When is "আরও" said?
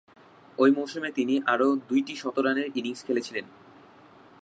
1.45-1.67